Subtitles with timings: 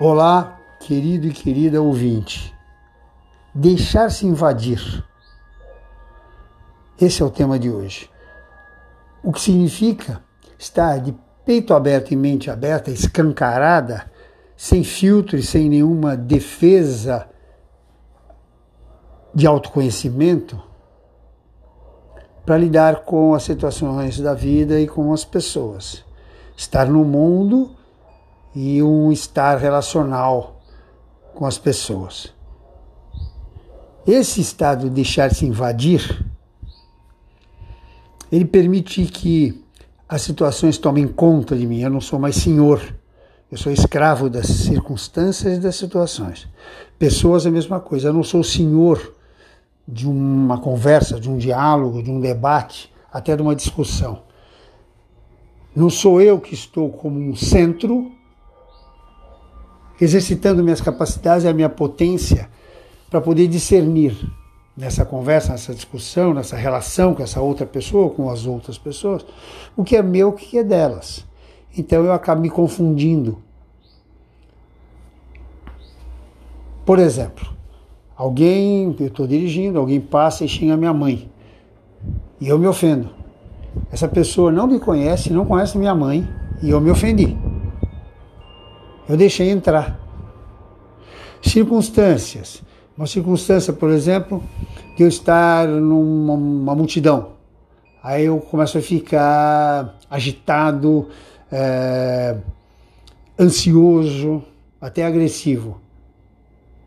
[0.00, 2.52] Olá, querido e querida ouvinte.
[3.54, 5.04] Deixar-se invadir.
[7.00, 8.10] Esse é o tema de hoje.
[9.22, 10.20] O que significa
[10.58, 14.10] estar de peito aberto e mente aberta, escancarada,
[14.56, 17.28] sem filtro e sem nenhuma defesa
[19.32, 20.60] de autoconhecimento,
[22.44, 26.04] para lidar com as situações da vida e com as pessoas.
[26.56, 27.76] Estar no mundo
[28.54, 30.60] e um estar relacional
[31.34, 32.32] com as pessoas.
[34.06, 36.24] Esse estado de deixar-se invadir,
[38.30, 39.64] ele permite que
[40.08, 41.80] as situações tomem conta de mim.
[41.80, 42.94] Eu não sou mais senhor,
[43.50, 46.46] eu sou escravo das circunstâncias e das situações.
[46.98, 48.08] Pessoas, a mesma coisa.
[48.08, 49.14] Eu não sou senhor
[49.86, 54.22] de uma conversa, de um diálogo, de um debate, até de uma discussão.
[55.74, 58.12] Não sou eu que estou como um centro
[60.00, 62.48] exercitando minhas capacidades e a minha potência
[63.08, 64.16] para poder discernir
[64.76, 69.24] nessa conversa, nessa discussão, nessa relação com essa outra pessoa, com as outras pessoas,
[69.76, 71.24] o que é meu, o que é delas.
[71.76, 73.38] Então eu acabo me confundindo.
[76.84, 77.46] Por exemplo,
[78.16, 81.30] alguém, eu estou dirigindo, alguém passa e xinga minha mãe.
[82.40, 83.10] E eu me ofendo.
[83.90, 86.28] Essa pessoa não me conhece, não conhece minha mãe,
[86.62, 87.36] e eu me ofendi
[89.08, 90.00] eu deixei entrar.
[91.42, 92.62] Circunstâncias.
[92.96, 94.42] Uma circunstância, por exemplo,
[94.96, 97.34] de eu estar numa multidão.
[98.02, 101.08] Aí eu começo a ficar agitado,
[101.50, 102.36] é,
[103.38, 104.42] ansioso,
[104.80, 105.80] até agressivo,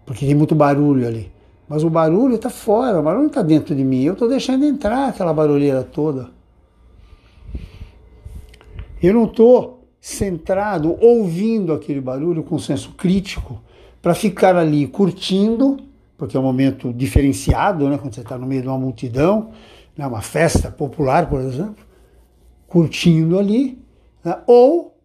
[0.06, 1.32] porque tem muito barulho ali.
[1.68, 4.04] Mas o barulho está fora, o barulho está dentro de mim.
[4.04, 6.30] Eu estou deixando entrar aquela barulheira toda.
[9.04, 9.77] Eu não estou
[10.08, 13.62] centrado, ouvindo aquele barulho com senso crítico,
[14.02, 15.76] para ficar ali curtindo,
[16.18, 19.50] porque é um momento diferenciado, né, quando você está no meio de uma multidão,
[19.98, 21.86] né, uma festa popular, por exemplo,
[22.68, 23.78] curtindo ali,
[24.24, 24.98] né, ou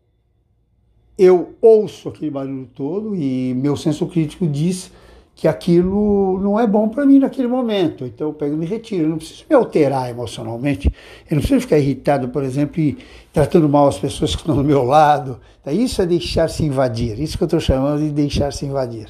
[1.19, 4.93] eu ouço aquele barulho todo e meu senso crítico diz
[5.34, 8.04] que aquilo não é bom para mim naquele momento.
[8.04, 9.04] Então eu pego e me retiro.
[9.04, 10.88] Eu não preciso me alterar emocionalmente.
[11.28, 12.98] Eu não preciso ficar irritado, por exemplo, e
[13.32, 15.41] tratando mal as pessoas que estão do meu lado.
[15.60, 17.19] Então, isso é deixar-se invadir.
[17.19, 19.09] Isso que eu estou chamando de deixar-se invadir.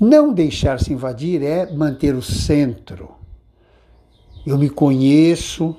[0.00, 3.10] Não deixar-se invadir é manter o centro.
[4.44, 5.76] Eu me conheço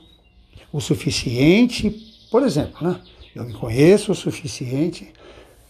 [0.72, 1.90] o suficiente,
[2.32, 3.00] por exemplo, né?
[3.36, 5.12] Eu me conheço o suficiente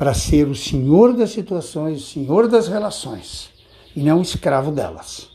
[0.04, 3.50] para ser o senhor das situações, o senhor das relações
[3.96, 5.30] e não escravo delas.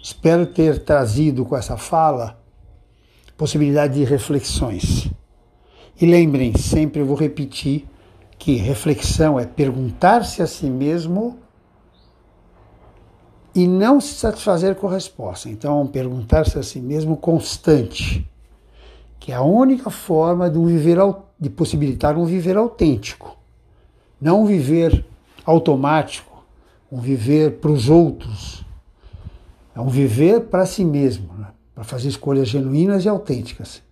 [0.00, 2.40] Espero ter trazido com essa fala
[3.36, 5.10] possibilidade de reflexões.
[6.00, 7.88] E lembrem, sempre eu vou repetir
[8.38, 11.40] que reflexão é perguntar-se a si mesmo
[13.52, 15.48] e não se satisfazer com a resposta.
[15.48, 18.24] Então, perguntar-se a si mesmo constante,
[19.18, 20.98] que é a única forma de, um viver,
[21.40, 23.36] de possibilitar um viver autêntico.
[24.20, 25.04] Não um viver
[25.44, 26.44] automático,
[26.90, 28.64] um viver para os outros.
[29.74, 31.48] É um viver para si mesmo, né?
[31.74, 33.82] para fazer escolhas genuínas e autênticas.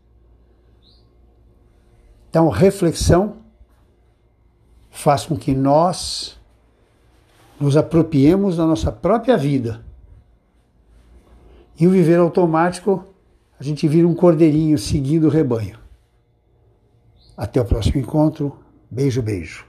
[2.28, 3.36] Então, reflexão
[4.90, 6.38] faz com que nós
[7.60, 9.84] nos apropriemos da nossa própria vida.
[11.78, 13.04] E o viver automático,
[13.58, 15.78] a gente vira um cordeirinho seguindo o rebanho.
[17.36, 18.58] Até o próximo encontro.
[18.90, 19.65] Beijo, beijo.